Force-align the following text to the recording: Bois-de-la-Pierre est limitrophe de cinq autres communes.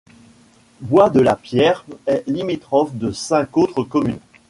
Bois-de-la-Pierre 0.81 1.85
est 2.07 2.23
limitrophe 2.27 2.95
de 2.95 3.11
cinq 3.11 3.55
autres 3.55 3.83
communes. 3.83 4.17